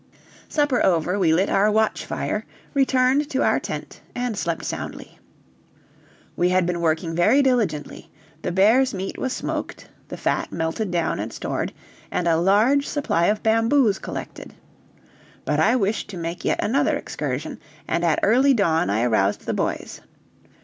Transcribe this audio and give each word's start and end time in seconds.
Supper 0.49 0.83
over, 0.83 1.19
we 1.19 1.31
lit 1.31 1.47
our 1.47 1.69
watch 1.71 2.07
fire, 2.07 2.43
retired 2.73 3.29
to 3.29 3.43
our 3.43 3.59
tent, 3.59 4.01
and 4.15 4.35
slept 4.35 4.65
soundly. 4.65 5.19
We 6.35 6.49
had 6.49 6.65
been 6.65 6.81
working 6.81 7.13
very 7.15 7.43
diligently; 7.43 8.09
the 8.41 8.51
bears' 8.51 8.95
meat 8.95 9.19
was 9.19 9.31
smoked, 9.31 9.89
the 10.07 10.17
fat 10.17 10.51
melted 10.51 10.89
down 10.89 11.19
and 11.19 11.31
stored, 11.31 11.71
and 12.09 12.27
a 12.27 12.37
large 12.41 12.87
supply 12.87 13.27
of 13.27 13.43
bamboos 13.43 13.99
collected. 13.99 14.55
But 15.45 15.59
I 15.59 15.75
wished 15.75 16.07
to 16.09 16.17
make 16.17 16.43
yet 16.43 16.63
another 16.63 16.97
excursion, 16.97 17.59
and 17.87 18.03
at 18.03 18.19
early 18.23 18.55
dawn 18.55 18.89
I 18.89 19.03
aroused 19.03 19.45
the 19.45 19.53
boys. 19.53 20.01